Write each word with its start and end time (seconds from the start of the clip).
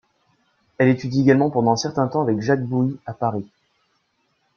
Elle 0.79 0.89
étudie 0.89 1.21
également 1.21 1.51
pendant 1.51 1.73
un 1.73 1.75
certain 1.75 2.07
temps 2.07 2.23
avec 2.23 2.41
Jacques 2.41 2.65
Bouhy 2.65 2.97
à 3.05 3.13
Paris. 3.13 3.45